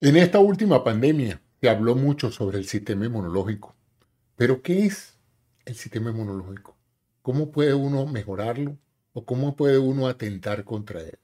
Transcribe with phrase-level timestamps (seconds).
[0.00, 3.74] En esta última pandemia se habló mucho sobre el sistema inmunológico.
[4.36, 5.18] Pero ¿qué es
[5.64, 6.76] el sistema inmunológico?
[7.20, 8.78] ¿Cómo puede uno mejorarlo
[9.12, 11.18] o cómo puede uno atentar contra él?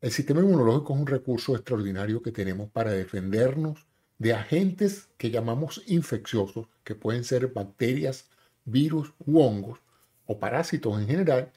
[0.00, 3.86] El sistema inmunológico es un recurso extraordinario que tenemos para defendernos
[4.18, 8.28] de agentes que llamamos infecciosos, que pueden ser bacterias,
[8.64, 9.78] virus u hongos
[10.26, 11.52] o parásitos en general,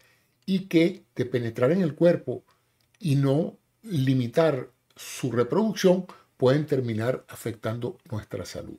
[0.46, 2.44] y que de penetrar en el cuerpo
[3.00, 6.06] y no limitar su reproducción,
[6.40, 8.78] pueden terminar afectando nuestra salud.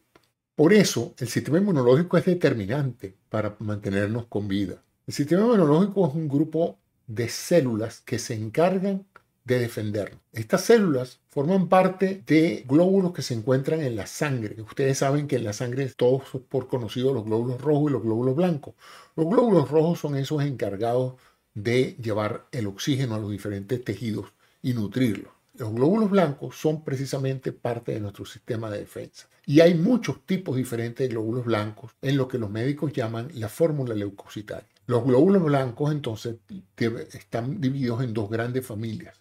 [0.57, 4.83] Por eso, el sistema inmunológico es determinante para mantenernos con vida.
[5.07, 9.05] El sistema inmunológico es un grupo de células que se encargan
[9.45, 10.21] de defendernos.
[10.33, 14.63] Estas células forman parte de glóbulos que se encuentran en la sangre.
[14.63, 18.37] Ustedes saben que en la sangre todos por conocido los glóbulos rojos y los glóbulos
[18.37, 18.75] blancos.
[19.17, 21.17] Los glóbulos rojos son esos encargados
[21.53, 25.40] de llevar el oxígeno a los diferentes tejidos y nutrirlos.
[25.55, 29.29] Los glóbulos blancos son precisamente parte de nuestro sistema de defensa.
[29.47, 33.49] Y hay muchos tipos diferentes de glóbulos blancos en lo que los médicos llaman la
[33.49, 34.69] fórmula leucocitaria.
[34.87, 36.37] Los glóbulos blancos entonces
[36.77, 39.21] están divididos en dos grandes familias.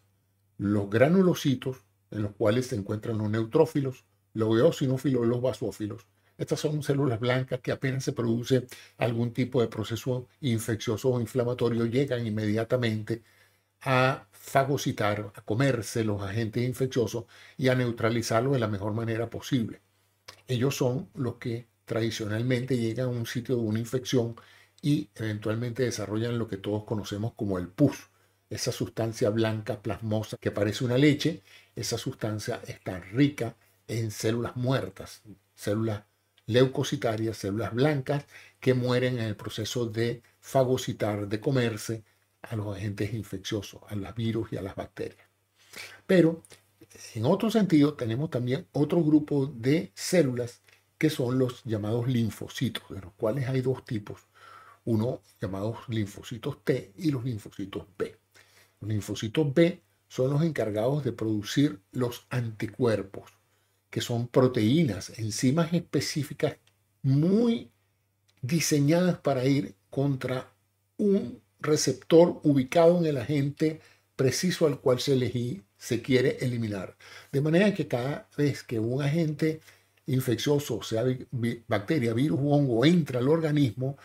[0.57, 1.77] Los granulocitos,
[2.11, 6.05] en los cuales se encuentran los neutrófilos, los eosinófilos y los basófilos.
[6.37, 8.65] Estas son células blancas que apenas se produce
[8.97, 13.23] algún tipo de proceso infeccioso o inflamatorio, llegan inmediatamente
[13.81, 17.25] a fagocitar, a comerse los agentes infecciosos
[17.57, 19.81] y a neutralizarlos de la mejor manera posible.
[20.47, 24.35] Ellos son los que tradicionalmente llegan a un sitio de una infección
[24.81, 28.09] y eventualmente desarrollan lo que todos conocemos como el pus,
[28.49, 31.41] esa sustancia blanca plasmosa que parece una leche.
[31.75, 33.55] Esa sustancia está rica
[33.87, 35.21] en células muertas,
[35.55, 36.03] células
[36.47, 38.25] leucocitarias, células blancas
[38.59, 42.03] que mueren en el proceso de fagocitar, de comerse
[42.41, 45.27] a los agentes infecciosos, a los virus y a las bacterias.
[46.05, 46.43] Pero
[47.15, 50.61] en otro sentido tenemos también otro grupo de células
[50.97, 54.21] que son los llamados linfocitos, de los cuales hay dos tipos,
[54.85, 58.17] uno llamados linfocitos T y los linfocitos B.
[58.81, 63.31] Los linfocitos B son los encargados de producir los anticuerpos,
[63.89, 66.57] que son proteínas, enzimas específicas
[67.01, 67.71] muy
[68.41, 70.51] diseñadas para ir contra
[70.97, 73.81] un receptor ubicado en el agente
[74.15, 76.97] preciso al cual se, elegí, se quiere eliminar.
[77.31, 79.61] De manera que cada vez que un agente
[80.07, 81.03] infeccioso, sea
[81.67, 83.97] bacteria, virus o hongo, entra al organismo,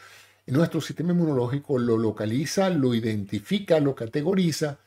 [0.47, 4.79] nuestro sistema inmunológico lo localiza, lo identifica, lo categoriza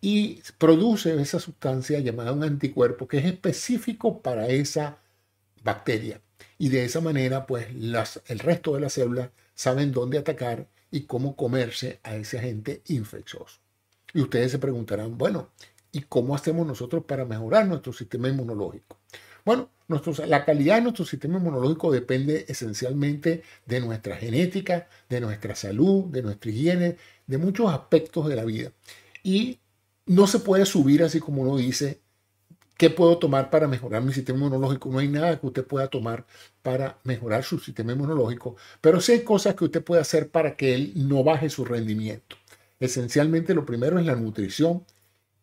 [0.00, 4.98] y produce esa sustancia llamada un anticuerpo que es específico para esa
[5.62, 6.20] bacteria.
[6.58, 11.06] Y de esa manera, pues las, el resto de las células saben dónde atacar y
[11.06, 13.58] cómo comerse a ese agente infeccioso.
[14.12, 15.50] Y ustedes se preguntarán, bueno,
[15.90, 19.00] ¿y cómo hacemos nosotros para mejorar nuestro sistema inmunológico?
[19.44, 26.04] Bueno, la calidad de nuestro sistema inmunológico depende esencialmente de nuestra genética, de nuestra salud,
[26.04, 26.96] de nuestra higiene,
[27.26, 28.70] de muchos aspectos de la vida.
[29.24, 29.58] Y
[30.06, 32.02] no se puede subir así como uno dice
[32.76, 34.90] ¿Qué puedo tomar para mejorar mi sistema inmunológico?
[34.90, 36.26] No hay nada que usted pueda tomar
[36.62, 40.74] para mejorar su sistema inmunológico, pero sí hay cosas que usted puede hacer para que
[40.74, 42.36] él no baje su rendimiento.
[42.80, 44.84] Esencialmente lo primero es la nutrición.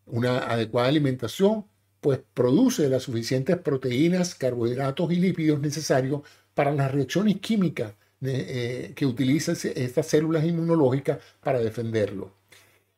[0.05, 1.65] Una adecuada alimentación
[2.01, 6.21] pues produce las suficientes proteínas, carbohidratos y lípidos necesarios
[6.53, 12.33] para las reacciones químicas eh, que utilizan estas células inmunológicas para defenderlo.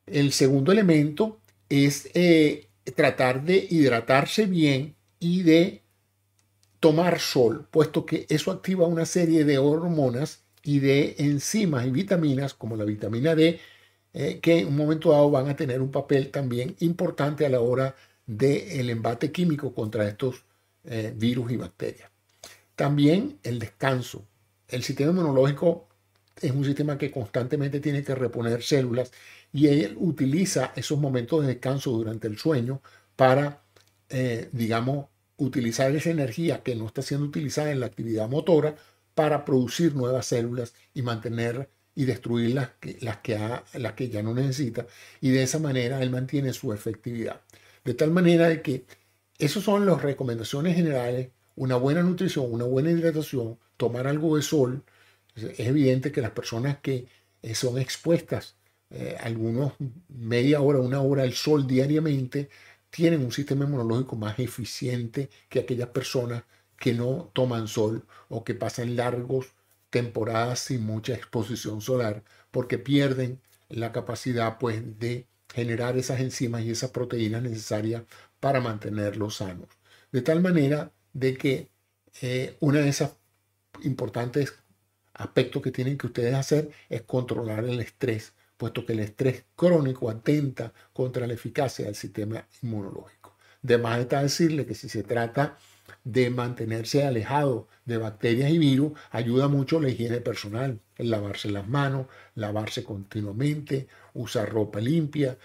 [0.06, 1.40] El segundo elemento
[1.70, 5.82] es eh, tratar de hidratarse bien y de
[6.80, 12.54] tomar sol, puesto que eso activa una serie de hormonas y de enzimas y vitaminas,
[12.54, 13.60] como la vitamina D,
[14.14, 17.62] eh, que en un momento dado van a tener un papel también importante a la
[17.62, 17.96] hora
[18.26, 20.44] del embate químico contra estos
[20.84, 22.10] eh, virus y bacterias.
[22.76, 24.26] También el descanso.
[24.68, 25.88] El sistema inmunológico
[26.42, 29.12] es un sistema que constantemente tiene que reponer células
[29.52, 32.82] y él utiliza esos momentos de descanso durante el sueño
[33.16, 33.64] para,
[34.10, 35.08] eh, digamos,
[35.38, 38.76] utilizar esa energía que no está siendo utilizada en la actividad motora
[39.16, 43.38] para producir nuevas células y mantener y destruir las que, las que,
[43.74, 44.88] las que ya no necesita.
[45.22, 47.42] Y de esa manera él mantiene su efectividad.
[47.84, 48.86] De tal manera de que
[49.38, 51.32] esas son las recomendaciones generales.
[51.56, 54.84] Una buena nutrición, una buena hidratación, tomar algo de sol.
[55.36, 57.08] Es evidente que las personas que
[57.42, 58.56] eh, son expuestas
[58.90, 59.74] eh, algunos
[60.08, 62.50] media hora, una hora al sol diariamente,
[62.92, 66.44] tienen un sistema inmunológico más eficiente que aquellas personas
[66.78, 69.54] que no toman sol o que pasan largos
[69.90, 76.72] temporadas sin mucha exposición solar porque pierden la capacidad pues de generar esas enzimas y
[76.72, 78.04] esas proteínas necesarias
[78.40, 79.70] para mantenerlos sanos.
[80.12, 81.70] De tal manera de que
[82.22, 83.16] eh, una de esas
[83.84, 84.54] importantes
[85.14, 90.10] aspectos que tienen que ustedes hacer es controlar el estrés, puesto que el estrés crónico
[90.10, 93.36] atenta contra la eficacia del sistema inmunológico.
[93.62, 95.58] De más está decirle que si se trata
[96.04, 101.68] de mantenerse alejado de bacterias y virus, ayuda mucho la higiene personal, el lavarse las
[101.68, 105.38] manos, lavarse continuamente, usar ropa limpia.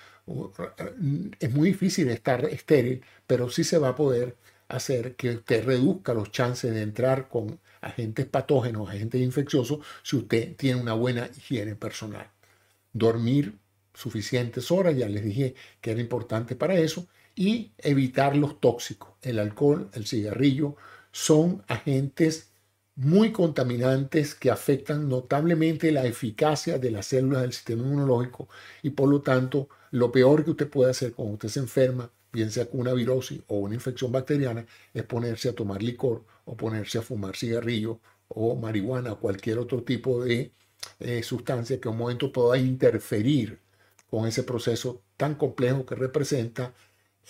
[1.39, 4.37] Es muy difícil estar estéril, pero sí se va a poder
[4.69, 10.57] hacer que usted reduzca los chances de entrar con agentes patógenos, agentes infecciosos, si usted
[10.57, 12.31] tiene una buena higiene personal.
[12.93, 13.59] Dormir
[13.95, 19.11] suficientes horas, ya les dije que era importante para eso, y evitar los tóxicos.
[19.23, 20.77] El alcohol, el cigarrillo,
[21.13, 22.51] son agentes
[22.97, 28.49] muy contaminantes que afectan notablemente la eficacia de las células del sistema inmunológico
[28.83, 32.51] y por lo tanto lo peor que usted puede hacer cuando usted se enferma, bien
[32.51, 36.99] sea con una virosis o una infección bacteriana, es ponerse a tomar licor o ponerse
[36.99, 40.53] a fumar cigarrillo o marihuana o cualquier otro tipo de
[41.01, 43.61] eh, sustancia que en un momento pueda interferir
[44.11, 46.75] con ese proceso tan complejo que representa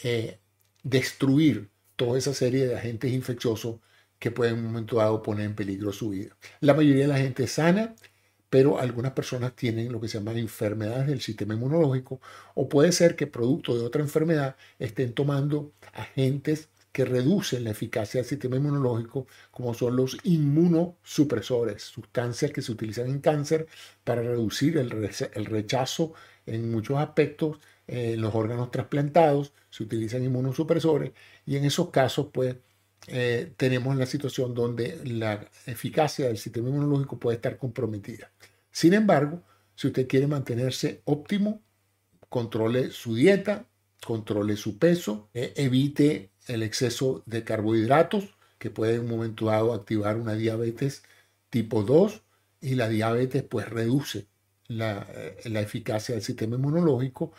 [0.03, 0.39] eh,
[0.83, 3.81] destruir toda esa serie de agentes infecciosos
[4.19, 6.37] que pueden en un momento dado poner en peligro su vida.
[6.61, 7.95] La mayoría de la gente sana,
[8.51, 12.21] pero algunas personas tienen lo que se llaman enfermedades del sistema inmunológico
[12.55, 18.21] o puede ser que producto de otra enfermedad estén tomando agentes que reducen la eficacia
[18.21, 23.69] del sistema inmunológico, como son los inmunosupresores, sustancias que se utilizan en cáncer
[24.03, 24.91] para reducir el,
[25.47, 26.15] rechazo
[26.47, 31.13] en muchos aspectos en los órganos trasplantados, se utilizan inmunosupresores
[31.47, 32.57] y en esos casos pues
[33.07, 38.31] eh, tenemos la situación donde la eficacia del sistema inmunológico puede estar comprometida.
[38.71, 39.43] Sin embargo,
[39.75, 41.63] si usted quiere mantenerse óptimo,
[42.29, 43.67] controle su dieta,
[44.05, 49.73] controle su peso, eh, evite el exceso de carbohidratos que puede en un momento dado
[49.73, 51.03] activar una diabetes
[51.51, 52.23] tipo 2
[52.61, 54.27] y la diabetes pues reduce
[54.67, 55.07] la,
[55.45, 57.33] la eficacia del sistema inmunológico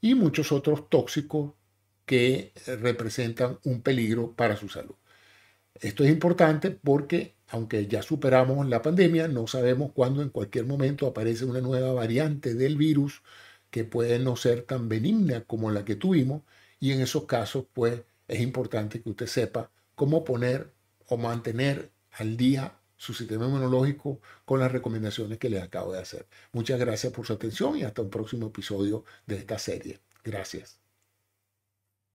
[0.00, 1.52] y muchos otros tóxicos
[2.12, 4.96] que representan un peligro para su salud.
[5.80, 11.06] Esto es importante porque, aunque ya superamos la pandemia, no sabemos cuándo en cualquier momento
[11.06, 13.22] aparece una nueva variante del virus
[13.70, 16.42] que puede no ser tan benigna como la que tuvimos
[16.78, 20.70] y en esos casos, pues, es importante que usted sepa cómo poner
[21.06, 26.26] o mantener al día su sistema inmunológico con las recomendaciones que les acabo de hacer.
[26.52, 30.00] Muchas gracias por su atención y hasta un próximo episodio de esta serie.
[30.22, 30.81] Gracias.